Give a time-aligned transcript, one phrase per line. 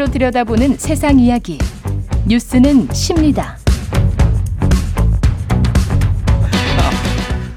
[0.00, 1.58] 이슈로 들여다보는 세상 이야기.
[2.26, 3.56] 뉴스는 십니다.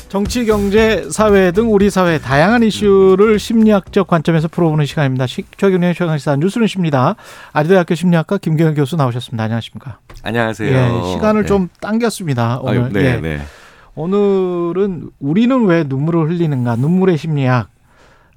[0.09, 5.25] 정치, 경제, 사회 등 우리 사회 다양한 이슈를 심리학적 관점에서 풀어보는 시간입니다.
[5.27, 7.15] 최경련의 최강시사 뉴스는 십니다.
[7.53, 9.43] 아주대학교 심리학과 김경현 교수 나오셨습니다.
[9.43, 9.99] 안녕하십니까?
[10.23, 10.77] 안녕하세요.
[10.77, 11.47] 예, 시간을 네.
[11.47, 12.59] 좀 당겼습니다.
[12.61, 12.83] 오늘.
[12.83, 13.21] 아유, 네, 예.
[13.21, 13.41] 네.
[13.95, 16.75] 오늘은 우리는 왜 눈물을 흘리는가?
[16.75, 17.69] 눈물의 심리학.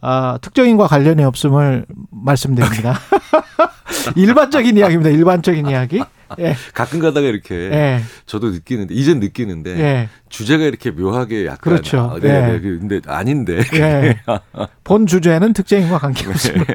[0.00, 2.98] 아, 특정인과 관련이 없음을 말씀드립니다.
[4.14, 5.10] 일반적인 이야기입니다.
[5.10, 6.02] 일반적인 이야기.
[6.40, 6.54] 예.
[6.74, 8.00] 가끔 가다가 이렇게 예.
[8.26, 10.08] 저도 느끼는데 이젠 느끼는데 예.
[10.28, 12.12] 주제가 이렇게 묘하게 약간 그렇죠.
[12.16, 12.52] 아, 네, 예.
[12.52, 12.60] 네.
[12.60, 13.60] 근데 아닌데.
[13.74, 14.20] 예.
[14.84, 16.66] 본 주제는 특정인과 관계없음을.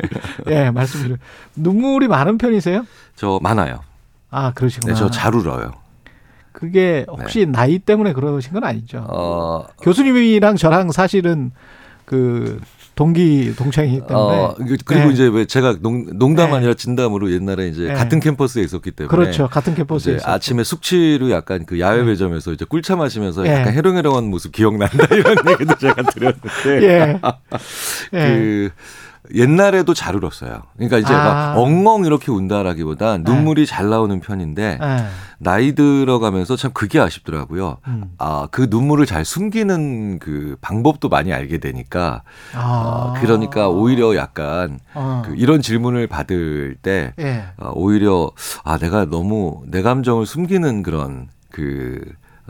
[0.50, 1.18] 예, 말씀드려.
[1.56, 2.86] 눈물이 많은 편이세요?
[3.16, 3.82] 저 많아요.
[4.30, 4.94] 아, 그러시구나.
[4.94, 5.72] 네, 저 잘 울어요.
[6.54, 9.06] 그게 혹시 나이 때문에 그러신 건 아니죠?
[9.10, 11.52] 어, 교수님이랑 저랑 사실은
[12.06, 12.60] 그
[12.96, 15.14] 동기 동창이기 때문에 어, 그리고 네.
[15.14, 16.58] 이제 왜 제가 농, 농담 네.
[16.58, 17.94] 아니라 진담으로 옛날에 이제 네.
[17.94, 19.48] 같은 캠퍼스에 있었기 때문에 그렇죠.
[19.48, 23.54] 같은 캠퍼스에 아침에 숙취로 약간 그 야외 매점에서 이제 꿀차 마시면서 예.
[23.54, 27.20] 약간 해롱해롱한 모습 기억난다 이런 얘기도 제가 들었는데 예.
[28.14, 28.28] 예.
[28.28, 28.70] 그
[29.34, 30.64] 옛날에도 잘 울었어요.
[30.76, 31.54] 그러니까 이제 아.
[31.54, 33.24] 막 엉엉 이렇게 운다라기보다 네.
[33.24, 35.06] 눈물이 잘 나오는 편인데 예.
[35.38, 37.78] 나이 들어가면서 참 그게 아쉽더라고요.
[37.88, 38.12] 음.
[38.18, 42.24] 아, 그 눈물을 잘 숨기는 그 방법도 많이 알게 되니까
[42.56, 43.14] 아.
[43.16, 45.22] 어, 그러니까 오히려 약간 어.
[45.26, 47.46] 그 이런 질문을 받을 때 예.
[47.58, 48.32] 어, 오히려
[48.64, 52.02] 아 내가 너무 내 감정을 숨기는 그런 그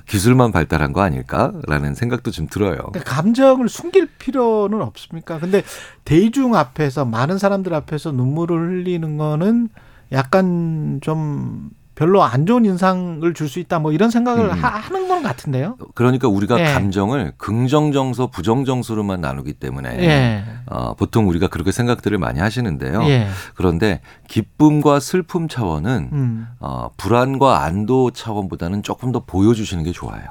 [0.08, 2.78] 기술만 발달한 거 아닐까라는 생각도 좀 들어요.
[2.92, 5.39] 그러니까 감정을 숨길 필요는 없습니까?
[5.39, 5.64] 근데
[6.06, 9.69] 대중 앞에서 많은 사람들 앞에서 눈물을 흘리는 거는
[10.12, 11.69] 약간 좀
[12.02, 14.52] 별로 안 좋은 인상을 줄 수 있다 뭐 이런 생각을 음.
[14.63, 15.77] 하, 는건 같은데요.
[15.94, 16.63] 그러니까 우리가 예.
[16.73, 20.44] 감정을 긍정 정서, 부정 정서로만 나누기 때문에 예.
[20.66, 23.03] 어, 보통 우리가 그렇게 생각들을 많이 하시는데요.
[23.03, 23.27] 예.
[23.55, 26.47] 그런데 기쁨과 슬픔 차원은 음.
[26.59, 30.23] 어, 불안과 안도 차원보다는 조금 더 보여주시는 게 좋아요.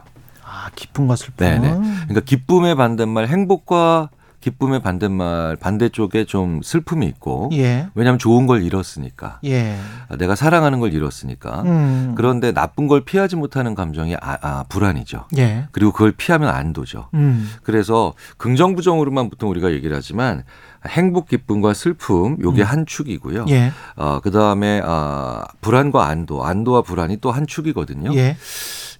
[0.43, 1.37] 아, 기쁨과 슬픔.
[1.47, 1.69] 네네.
[1.69, 4.09] 그러니까 기쁨의 반대말 행복과
[4.41, 7.89] 기쁨의 반대말 반대쪽에 좀 슬픔이 있고 예.
[7.95, 9.77] 왜냐하면 좋은 걸 잃었으니까 예.
[10.09, 12.15] 아, 내가 사랑하는 걸 잃었으니까 음.
[12.17, 15.27] 그런데 나쁜 걸 피하지 못하는 감정이 아, 아, 불안이죠.
[15.39, 15.69] 예.
[15.73, 17.09] 그리고 그걸 피하면 안도죠.
[17.15, 17.51] 음.
[17.63, 20.45] 그래서 긍정 부정으로만 보통 우리가 얘기를 하지만
[20.89, 22.67] 행복 기쁨과 슬픔 요게 음.
[22.67, 23.47] 한 축이고요.
[23.51, 23.73] 예.
[23.97, 28.15] 어 그다음에 아 불안과 안도, 안도와 불안이 또 한 축이거든요.
[28.15, 28.37] 예.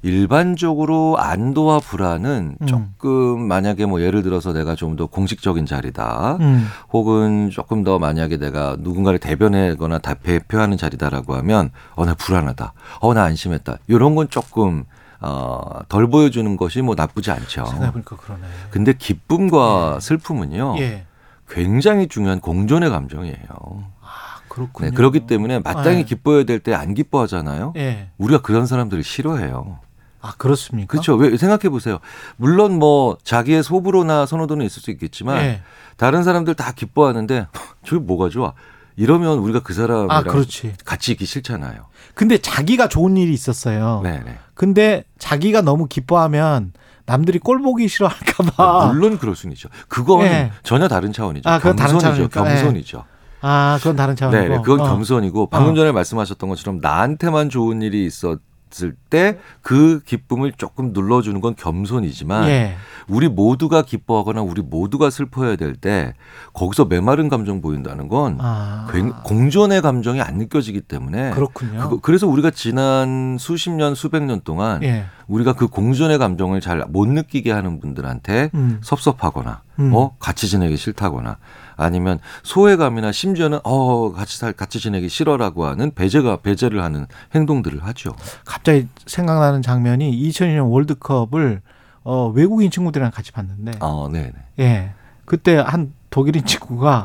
[0.03, 2.67] 일반적으로 안도와 불안은 음.
[2.67, 6.39] 조금 만약에 뭐 예를 들어서 내가 좀 더 공식적인 자리다.
[6.41, 6.67] 음.
[6.93, 12.73] 혹은 조금 더 만약에 내가 누군가를 대변하거나 다 대표하는 자리다라고 하면 어 나 불안하다.
[13.01, 13.77] 어 나 안심했다.
[13.87, 14.85] 이런 건 조금
[15.21, 17.67] 어 덜 보여주는 것이 뭐 나쁘지 않죠.
[17.67, 18.43] 생각해보니까 그러네.
[18.71, 20.01] 근데 기쁨과 예.
[20.01, 20.77] 슬픔은요.
[20.81, 21.07] 예.
[21.51, 23.85] 굉장히 중요한 공존의 감정이에요.
[24.01, 24.91] 아, 그렇군요.
[24.91, 26.03] 네, 그렇기 때문에 마땅히 예.
[26.05, 27.73] 기뻐야 될 때 안 기뻐하잖아요.
[27.77, 28.11] 예.
[28.19, 29.79] 우리가 그런 사람들을 싫어해요.
[30.23, 30.91] 아, 그렇습니까?
[30.91, 31.15] 그렇죠.
[31.15, 31.99] 왜 생각해 보세요.
[32.37, 35.63] 물론 뭐 자기의 소부로나 선호도는 있을 수 있겠지만 예.
[35.97, 37.47] 다른 사람들 다 기뻐하는데
[37.85, 38.53] 저게 뭐가 좋아?
[38.97, 40.75] 이러면 우리가 그 사람이랑 아, 그렇지.
[40.85, 41.87] 같이 있기 싫잖아요.
[42.15, 44.01] 근데 자기가 좋은 일이 있었어요.
[44.05, 44.37] 네, 네.
[44.55, 46.73] 근데 자기가 너무 기뻐하면
[47.11, 48.87] 남들이 꼴 보기 싫어할까봐.
[48.93, 49.69] 물론 그럴 수는 있죠.
[49.89, 50.53] 그건 예.
[50.63, 51.49] 전혀 다른 차원이죠.
[51.49, 52.29] 아, 그건 다른 겸손이죠.
[52.29, 52.51] 차원이니까.
[52.51, 52.55] 예.
[52.63, 53.05] 겸손이죠.
[53.43, 54.43] 아, 그건 다른 차원이고.
[54.43, 54.57] 네, 네.
[54.63, 54.85] 그건 어.
[54.85, 55.75] 겸손이고 방금 어.
[55.75, 62.77] 전에 말씀하셨던 것처럼 나한테만 좋은 일이 있었을 때 그 기쁨을 조금 눌러주는 건 겸손이지만 예.
[63.09, 66.15] 우리 모두가 기뻐하거나 우리 모두가 슬퍼해야 될 때
[66.53, 68.87] 거기서 메마른 감정 보인다는 건 아.
[68.93, 71.81] 굉- 공존의 감정이 안 느껴지기 때문에 그렇군요.
[71.81, 75.05] 그거- 그래서 우리가 지난 수십 년 수백 년 동안 예.
[75.29, 78.81] 우리가 그 공존의 감정을 잘 못 느끼게 하는 분들한테 음.
[78.83, 79.93] 섭섭하거나 음.
[79.95, 81.37] 어 같이 지내기 싫다거나
[81.77, 88.11] 아니면 소외감이나 심지어는 어 같이 살 같이 지내기 싫어라고 하는 배제가 배제를 하는 행동들을 하죠.
[88.45, 91.63] 갑자기 생각나는 장면이 2002년 월드컵을
[92.05, 94.65] 어, 외국인 친구들이랑 같이 봤는데, 어, 네, 네.
[94.65, 94.91] 예.
[95.25, 97.05] 그때 한 독일인 친구가,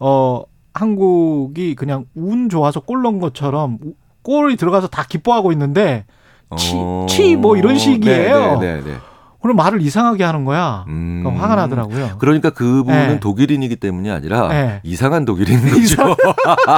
[0.00, 0.42] 어,
[0.74, 6.04] 한국이 그냥 운 좋아서 골 넣은 것처럼 우- 골이 들어가서 다 기뻐하고 있는데,
[6.56, 8.58] 치, 어, 치, 뭐 이런 식이에요.
[8.60, 8.96] 네, 네, 네.
[9.46, 9.52] 네.
[9.52, 10.84] 그럼 말을 이상하게 하는 거야.
[10.88, 11.20] 음.
[11.22, 12.16] 그러니까 화가 나더라고요.
[12.18, 13.20] 그러니까 그분은 네.
[13.20, 14.80] 독일인이기 때문이 아니라 네.
[14.82, 16.16] 이상한 독일인 거죠.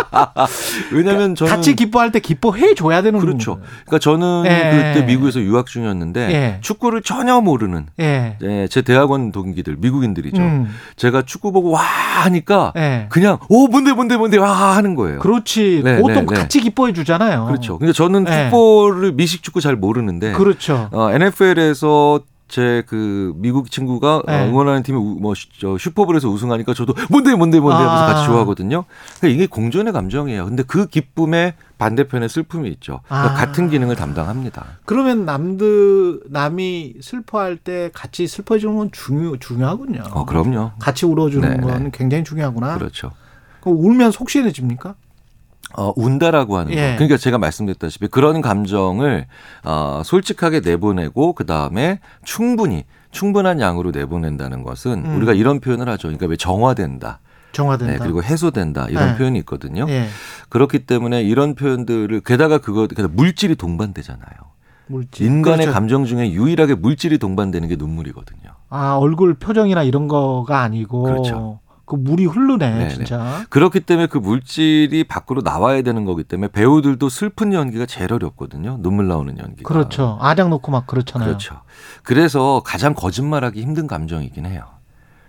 [0.92, 3.60] 왜냐하면 저는 같이 기뻐할 때 기뻐해 줘야 되는 그렇죠.
[3.86, 4.92] 그러니까 저는 예.
[4.94, 6.58] 그때 미국에서 유학 중이었는데 예.
[6.60, 10.40] 축구를 전혀 모르는 제 대학원 동기들 미국인들이죠.
[10.40, 10.68] 음.
[10.96, 13.06] 제가 축구 보고 와 하니까 예.
[13.08, 15.20] 그냥 오 뭔데 뭔데 뭔데 와 하는 거예요.
[15.20, 15.82] 그렇지.
[15.84, 16.40] 네, 보통 네, 네.
[16.40, 17.46] 같이 기뻐해 주잖아요.
[17.46, 17.78] 그렇죠.
[17.78, 18.50] 근데 저는 네.
[18.50, 20.88] 풋볼을 미식 축구 잘 모르는데 그렇죠.
[20.92, 24.32] 어, NFL에서 제 그 미국 친구가 네.
[24.44, 28.06] 어, 응원하는 팀이 우- 뭐 슈- 슈퍼볼에서 우승하니까 저도 뭔데 뭔데 뭔데 하면서 아.
[28.06, 28.84] 같이 좋아하거든요.
[29.18, 30.46] 그러니까 이게 공존의 감정이에요.
[30.46, 33.00] 근데 그 기쁨에 반대편에 슬픔이 있죠.
[33.06, 33.34] 그러니까 아.
[33.34, 34.64] 같은 기능을 담당합니다.
[34.86, 40.02] 그러면 남들 남이 슬퍼할 때 같이 슬퍼해 주는 건 중요 중요하군요.
[40.12, 40.72] 어, 그럼요.
[40.78, 41.90] 같이 울어 주는 네, 건 네.
[41.92, 42.78] 굉장히 중요하구나.
[42.78, 43.12] 그렇죠.
[43.60, 44.94] 그럼 울면 속시해집니까?
[45.76, 46.90] 어, 운다라고 하는 예.
[46.90, 46.94] 거.
[46.96, 49.26] 그러니까 제가 말씀드렸다시피 그런 감정을
[49.64, 55.16] 어, 솔직하게 내보내고 그 다음에 충분히 충분한 양으로 내보낸다는 것은 음.
[55.16, 56.08] 우리가 이런 표현을 하죠.
[56.08, 57.20] 그러니까 왜 정화된다.
[57.52, 57.92] 정화된다.
[57.94, 58.86] 네, 그리고 해소된다.
[58.88, 59.16] 이런 네.
[59.16, 59.86] 표현이 있거든요.
[59.88, 60.06] 예.
[60.48, 64.26] 그렇기 때문에 이런 표현들을 게다가 그거 게다가 물질이 동반되잖아요.
[64.86, 65.26] 물질.
[65.26, 65.72] 인간의 그렇죠.
[65.72, 68.50] 감정 중에 유일하게 물질이 동반되는 게 눈물이거든요.
[68.70, 71.60] 아 얼굴 표정이나 이런 거가 아니고 그렇죠.
[71.88, 72.88] 그 물이 흐르네 네네.
[72.90, 73.44] 진짜.
[73.48, 78.76] 그렇기 때문에 그 물질이 밖으로 나와야 되는 거기 때문에 배우들도 슬픈 연기가 제일 어렵거든요.
[78.80, 79.66] 눈물 나오는 연기가.
[79.66, 80.18] 그렇죠.
[80.20, 81.26] 아작 놓고 막 그렇잖아요.
[81.26, 81.62] 그렇죠.
[82.02, 84.64] 그래서 가장 거짓말하기 힘든 감정이긴 해요.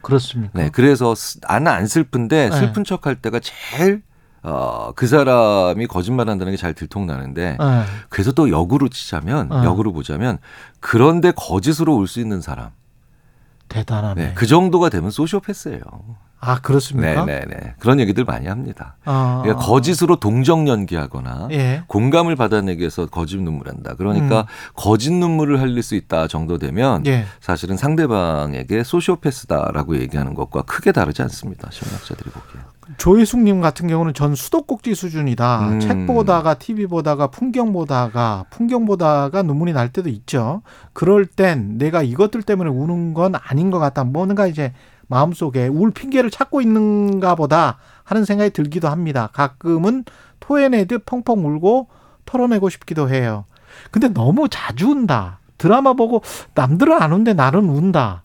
[0.02, 0.52] 그렇습니까?
[0.60, 2.56] 네, 그래서 스- 나는 안 슬픈데 네.
[2.58, 4.02] 슬픈 척할 때가 제일
[4.44, 7.84] 어, 그 사람이 거짓말한다는 게 잘 들통나는데 예.
[8.08, 9.64] 그래서 또 역으로 치자면 어.
[9.66, 10.38] 역으로 보자면
[10.80, 12.70] 그런데 거짓으로 올 수 있는 사람
[13.68, 14.24] 대단하네.
[14.30, 15.82] 네, 그 정도가 되면 소시오패스예요.
[16.42, 17.26] 아 그렇습니까?
[17.26, 18.96] 네네네 그런 얘기들 많이 합니다.
[19.06, 21.84] 아, 그러니까 거짓으로 동정 연기하거나 예.
[21.88, 23.96] 공감을 받아내기 위해서 거짓 눈물한다.
[23.96, 24.46] 그러니까 음.
[24.74, 27.26] 거짓 눈물을 흘릴 수 있다 정도 되면 예.
[27.42, 31.70] 사실은 상대방에게 소시오패스다라고 얘기하는 것과 크게 다르지 않습니다.
[31.72, 32.62] 심리학자들이 보기에.
[32.98, 35.70] 조혜숙님 같은 경우는 전 수도꼭지 수준이다.
[35.70, 35.80] 음.
[35.80, 40.64] 책 보다가 TV 보다가 풍경 보다가 풍경 보다가 눈물이 날 때도 있죠.
[40.94, 44.04] 그럴 땐 내가 이것들 때문에 우는 건 아닌 것 같다.
[44.04, 44.74] 뭔가 이제
[45.10, 49.30] 마음속에 울 핑계를 찾고 있는가 보다 하는 생각이 들기도 합니다.
[49.34, 50.06] 가끔은
[50.40, 51.88] 토해내듯 펑펑 울고
[52.26, 53.46] 털어내고 싶기도 해요.
[53.92, 55.40] 근데 너무 자주 운다.
[55.58, 56.22] 드라마 보고
[56.54, 58.24] 남들은 안 운데 나는 운다.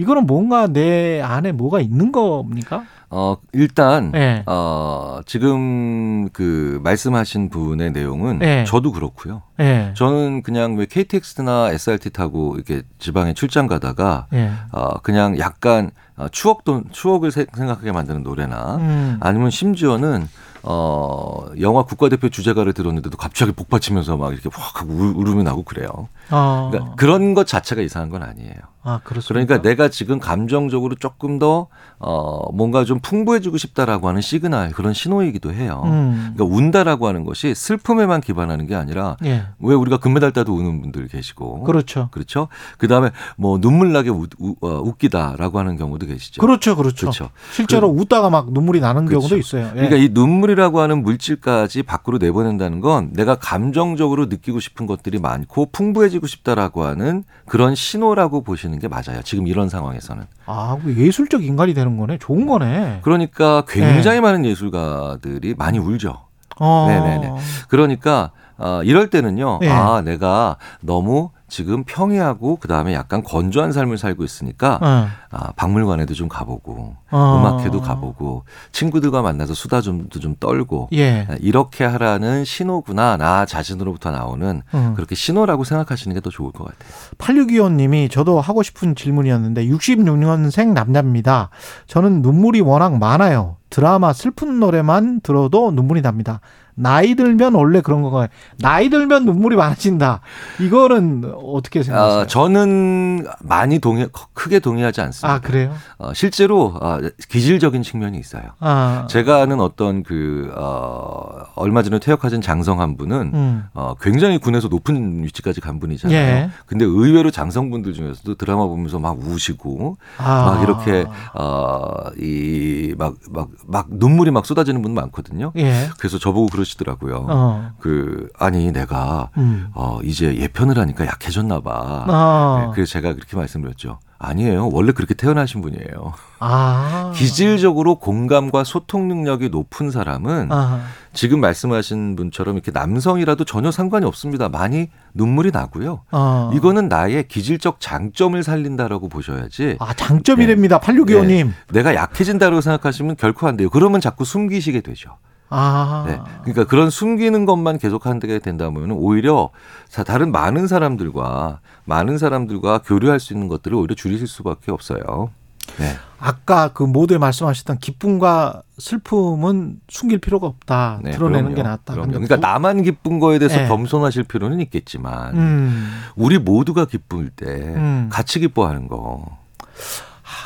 [0.00, 2.84] 이거는 뭔가 내 안에 뭐가 있는 겁니까?
[3.10, 4.42] 어 일단 예.
[4.46, 8.64] 어 지금 그 말씀하신 부분의 내용은 네.
[8.64, 9.42] 저도 그렇고요.
[9.58, 9.90] 예.
[9.94, 14.50] 저는 그냥 왜 KTX나 SRT 타고 이렇게 지방에 출장 가다가 예.
[14.72, 19.16] 어 그냥 약간 어, 추억도 추억을 세- 생각하게 만드는 노래나 음.
[19.20, 20.28] 아니면 심지어는
[20.62, 26.08] 어 영화 국가대표 주제가를 들었는데도 갑자기 복받치면서 막 이렇게 확 울음이 나고 그래요.
[26.30, 28.54] 아, 그러니까 그런 것 자체가 이상한 건 아니에요.
[28.82, 29.46] 아 그렇습니까?
[29.46, 31.68] 그러니까 내가 지금 감정적으로 조금 더
[31.98, 35.82] 어, 뭔가 좀 풍부해지고 싶다라고 하는 시그널 그런 신호이기도 해요.
[35.84, 36.32] 음.
[36.34, 39.44] 그러니까 운다라고 하는 것이 슬픔에만 기반하는 게 아니라 예.
[39.58, 42.08] 왜 우리가 금메달 따도 우는 분들 계시고 그렇죠.
[42.10, 42.48] 그렇죠.
[42.78, 46.40] 그다음에 뭐 눈물 나게 우, 우, 어, 웃기다라고 하는 경우도 계시죠.
[46.40, 47.00] 그렇죠, 그렇죠.
[47.08, 47.30] 그렇죠.
[47.52, 49.28] 실제로 웃다가 막 눈물이 나는 그렇죠.
[49.28, 49.66] 경우도 있어요.
[49.66, 49.72] 예.
[49.72, 56.19] 그러니까 이 눈물이라고 하는 물질까지 밖으로 내보낸다는 건 내가 감정적으로 느끼고 싶은 것들이 많고 풍부해지고
[56.26, 59.22] 싶다라고 하는 그런 신호라고 보시는 게 맞아요.
[59.24, 60.24] 지금 이런 상황에서는.
[60.46, 62.18] 아, 그 예술적 인간이 되는 거네.
[62.18, 63.00] 좋은 거네.
[63.02, 66.26] 그러니까 굉장히 많은 예술가들이 많이 울죠.
[66.58, 66.86] 어.
[66.88, 67.34] 네네네.
[67.68, 69.60] 그러니까 어, 이럴 때는요.
[69.62, 69.68] 예.
[69.70, 75.08] 아, 내가 너무 지금 평이하고 그다음에 약간 건조한 삶을 살고 있으니까 어.
[75.30, 77.38] 아, 박물관에도 좀 가보고 어.
[77.40, 81.26] 음악회도 가보고 친구들과 만나서 수다 좀도 좀 떨고 예.
[81.28, 84.94] 아, 이렇게 하라는 신호구나 나 자신으로부터 나오는 음.
[84.94, 86.90] 그렇게 신호라고 생각하시는 게 더 좋을 것 같아요.
[87.18, 91.50] 8625님이 저도 하고 싶은 질문이었는데 66년생 남자입니다.
[91.86, 93.56] 저는 눈물이 워낙 많아요.
[93.70, 96.40] 드라마 슬픈 노래만 들어도 눈물이 납니다.
[96.80, 98.28] 나이 들면 원래 그런 건가요?
[98.58, 100.20] 나이 들면 눈물이 많아진다.
[100.60, 102.20] 이거는 어떻게 생각하세요?
[102.20, 105.34] 아, 저는 많이 동의 크게 동의하지 않습니다.
[105.34, 105.74] 아, 그래요?
[105.98, 108.42] 어, 실제로 아, 기질적인 측면이 있어요.
[108.60, 109.06] 아.
[109.10, 113.64] 제가 아는 어떤 그 어, 얼마 전에 퇴역하신 장성한 분은 음.
[113.74, 116.16] 어, 굉장히 군에서 높은 위치까지 간 분이잖아요.
[116.16, 116.50] 예.
[116.66, 120.44] 근데 의외로 장성 분들 중에서도 드라마 보면서 막 우시고 아.
[120.46, 125.52] 막 이렇게 어 이막 막막 눈물이 막 쏟아지는 분 많거든요.
[125.56, 125.88] 예.
[125.98, 127.26] 그래서 저보고 그러 시더라고요.
[127.28, 127.72] 어.
[127.78, 129.68] 그 아니 내가 음.
[129.74, 132.04] 어 이제 예편을 하니까 약해졌나 봐.
[132.08, 132.62] 아.
[132.64, 133.98] 네, 그래서 제가 그렇게 말씀드렸죠.
[134.22, 134.68] 아니에요.
[134.70, 136.12] 원래 그렇게 태어나신 분이에요.
[136.40, 137.12] 아.
[137.16, 140.82] 기질적으로 공감과 소통 능력이 높은 사람은 아.
[141.14, 144.50] 지금 말씀하신 분처럼 이렇게 남성이라도 전혀 상관이 없습니다.
[144.50, 146.02] 많이 눈물이 나고요.
[146.12, 146.50] 어.
[146.54, 149.76] 이거는 나의 기질적 장점을 살린다라고 보셔야지.
[149.80, 150.80] 아, 장점이랍니다.
[150.80, 151.52] 8625님.
[151.72, 153.70] 내가 약해진다고 생각하시면 결코 안 돼요.
[153.70, 155.16] 그러면 자꾸 숨기시게 되죠.
[155.50, 156.04] 아.
[156.06, 156.20] 네.
[156.42, 159.50] 그러니까 그런 숨기는 것만 계속 하게 된다면 오히려
[159.88, 165.30] 자, 다른 많은 사람들과 많은 사람들과 교류할 수 있는 것들을 오히려 줄이실 수밖에 없어요.
[165.78, 165.92] 네.
[166.18, 171.00] 아까 그 모두에 말씀하셨던 기쁨과 슬픔은 숨길 필요가 없다.
[171.02, 171.54] 네, 드러내는 그럼요.
[171.56, 171.94] 게 낫다.
[171.94, 172.10] 그럼요.
[172.12, 173.68] 그러니까 부- 나만 기쁜 거에 대해서 네.
[173.68, 178.08] 겸손하실 필요는 있겠지만 음, 우리 모두가 기쁠 때 음.
[178.10, 179.38] 같이 기뻐하는 거.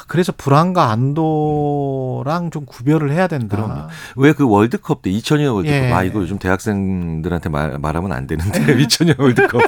[0.04, 3.56] 아, 그래서 불안과 안도랑 좀 구별을 해야 된다.
[3.56, 3.88] 그럼요.
[4.16, 5.92] 왜 그 월드컵 때 2002년 월드컵 예.
[5.92, 9.60] 아 이거 요즘 대학생들한테 말, 말하면 안 되는데 2002년 월드컵.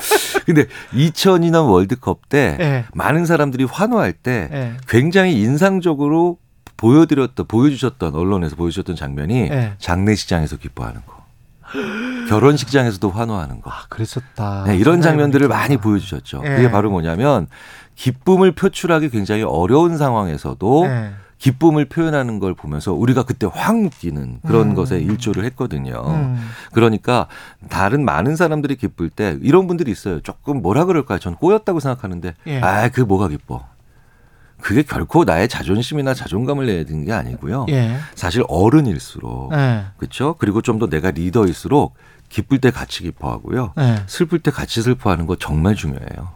[0.44, 2.84] 근데 2002년 월드컵 때 예.
[2.94, 4.72] 많은 사람들이 환호할 때 예.
[4.88, 6.38] 굉장히 인상적으로
[6.76, 9.72] 보여드렸던 보여주셨던 언론에서 보여주셨던 장면이 예.
[9.78, 11.16] 장례식장에서 기뻐하는 거.
[12.28, 13.70] 결혼식장에서도 환호하는 거.
[13.70, 14.64] 아, 그랬었다.
[14.66, 15.48] 네, 이런 장면들을.
[15.48, 16.42] 많이 보여주셨죠.
[16.44, 16.48] 예.
[16.56, 17.46] 그게 바로 뭐냐면
[17.96, 21.10] 기쁨을 표출하기 굉장히 어려운 상황에서도 예.
[21.38, 24.74] 기쁨을 표현하는 걸 보면서 우리가 그때 확 웃기는 그런 음.
[24.74, 26.02] 것에 일조를 했거든요.
[26.06, 26.48] 음.
[26.72, 27.26] 그러니까
[27.68, 30.20] 다른 많은 사람들이 기쁠 때 이런 분들이 있어요.
[30.20, 31.18] 조금 뭐라 그럴까요?
[31.18, 32.60] 전 꼬였다고 생각하는데 예.
[32.60, 33.66] 아, 그 뭐가 기뻐.
[34.62, 37.66] 그게 결코 나의 자존심이나 자존감을 내야 되는 게 아니고요.
[37.68, 37.98] 예.
[38.14, 39.84] 사실 어른일수록 예.
[39.98, 40.36] 그렇죠.
[40.38, 41.94] 그리고 좀 더 내가 리더일수록
[42.30, 43.74] 기쁠 때 같이 기뻐하고요.
[43.78, 43.96] 예.
[44.06, 46.30] 슬플 때 같이 슬퍼하는 거 정말 중요해요.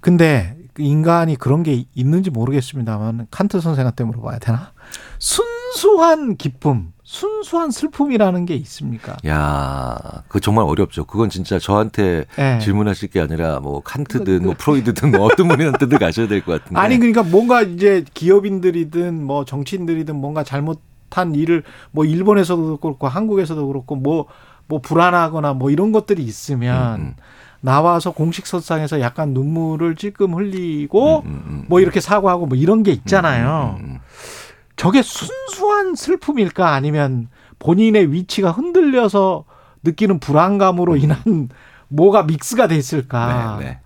[0.00, 4.72] 근데 그 인간이 그런 게 있는지 모르겠습니다만 칸트 선생한테 물어봐야 되나?
[5.18, 9.16] 순수한 기쁨, 순수한 슬픔이라는 게 있습니까?
[9.26, 9.96] 야,
[10.28, 11.04] 그거 정말 어렵죠.
[11.04, 12.58] 그건 진짜 저한테 예.
[12.60, 16.80] 질문하실 게 아니라 뭐 칸트든 뭐 프로이드든 뭐 어떤 분한테든 가셔야 될 것 같은데.
[16.80, 23.96] 아니 그러니까 뭔가 이제 기업인들이든 뭐 정치인들이든 뭔가 잘못한 일을 뭐 일본에서도 그렇고 한국에서도 그렇고
[23.96, 27.14] 뭐뭐 불안하거나 뭐 이런 것들이 있으면 음, 음.
[27.60, 31.64] 나와서 공식석상에서 약간 눈물을 찔끔 흘리고 음, 음, 음.
[31.68, 33.78] 뭐 이렇게 사과하고 뭐 이런 게 있잖아요.
[34.76, 39.44] 저게 순수한 슬픔일까 아니면 본인의 위치가 흔들려서
[39.82, 41.50] 느끼는 불안감으로 인한
[41.88, 43.58] 뭐가 믹스가 돼 있을까?
[43.60, 43.78] 네, 네.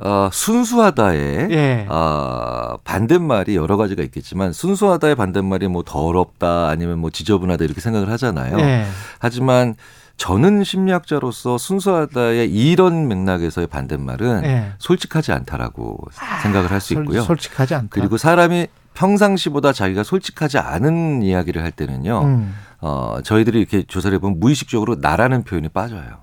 [0.00, 1.86] 어, 순수하다의 예.
[1.88, 8.58] 어, 반대말이 여러 가지가 있겠지만 순수하다의 반대말이 뭐 더럽다 아니면 뭐 지저분하다 이렇게 생각을 하잖아요.
[8.58, 8.86] 예.
[9.18, 9.74] 하지만
[10.16, 14.72] 저는 심리학자로서 순수하다의 이런 맥락에서의 반대말은 예.
[14.78, 15.98] 솔직하지 않다라고
[16.42, 17.22] 생각을 할수 솔- 있고요.
[17.22, 17.88] 솔직하지 않다.
[17.90, 22.22] 그리고 사람이 평상시보다 자기가 솔직하지 않은 이야기를 할 때는요.
[22.24, 22.54] 음.
[22.80, 26.18] 어, 저희들이 이렇게 조사를 해보면 무의식적으로 나라는 표현이 빠져요.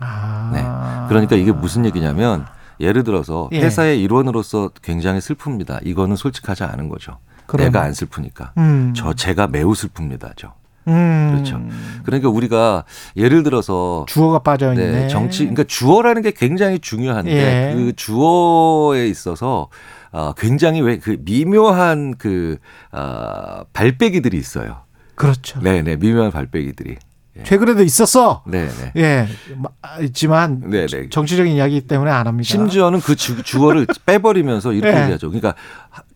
[0.00, 0.50] 아.
[0.52, 1.08] 네.
[1.08, 2.46] 그러니까 이게 무슨 얘기냐면
[2.78, 3.60] 예를 들어서 예.
[3.62, 5.80] 회사의 일원으로서 굉장히 슬픕니다.
[5.84, 7.18] 이거는 솔직하지 않은 거죠.
[7.46, 7.72] 그러면.
[7.72, 8.52] 내가 안 슬프니까.
[8.58, 8.92] 음.
[8.94, 10.52] 저 제가 매우 슬픕니다죠.
[10.88, 11.30] 음.
[11.32, 11.60] 그렇죠.
[12.04, 12.84] 그러니까 우리가
[13.16, 14.90] 예를 들어서 주어가 빠져 있네.
[14.90, 17.30] 네, 정치 그러니까 주어라는 게 굉장히 중요한데
[17.70, 17.74] 예.
[17.74, 19.68] 그 주어에 있어서
[20.10, 22.56] 어, 굉장히 왜 그 미묘한 그
[22.92, 24.78] 어, 발빼기들이 있어요.
[25.14, 25.60] 그렇죠.
[25.62, 26.96] 네, 네, 미묘한 발빼기들이.
[27.44, 28.42] 최근에도 있었어.
[28.48, 28.92] 네, 네.
[28.96, 29.28] 예.
[29.56, 29.68] 마-
[30.02, 31.08] 있지만 네, 네.
[31.08, 32.44] 정치적인 이야기 때문에 안 합니다.
[32.48, 35.02] 심지어는 그 주, 주어를 빼버리면서 이렇게 예.
[35.02, 35.28] 얘기하죠.
[35.30, 35.54] 그러니까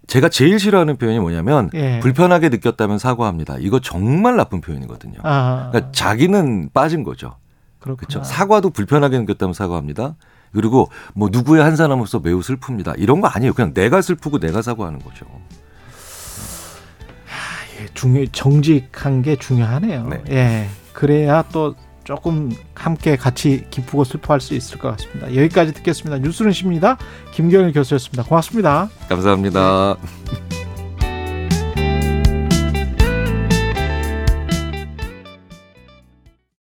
[0.07, 2.01] 제가 제일 싫어하는 표현이 뭐냐면 예.
[2.01, 3.57] 불편하게 느꼈다면 사과합니다.
[3.61, 5.21] 이거 정말 나쁜 표현이거든요.
[5.23, 5.69] 아.
[5.71, 7.37] 그러니까 자기는 빠진 거죠.
[7.79, 8.23] 그렇죠.
[8.23, 10.17] 사과도 불편하게 느꼈다면 사과합니다.
[10.53, 12.95] 그리고 뭐 누구의 한 사람으로서 매우 슬픕니다.
[12.99, 13.55] 이런 거 아니에요.
[13.55, 15.27] 그냥 내가 슬프고 내가 사과하는 거죠.
[17.81, 20.09] 예, 중요 정직한 게 중요하네요.
[20.09, 20.23] 네.
[20.31, 20.69] 예.
[20.93, 25.35] 그래야 또 조금 함께 같이 기쁘고 슬퍼할 수 있을 것 같습니다.
[25.35, 26.19] 여기까지 듣겠습니다.
[26.19, 26.99] 뉴스는 십니다.
[27.33, 28.25] 김경일 교수였습니다.
[28.25, 28.89] 고맙습니다.
[29.09, 29.97] 감사합니다.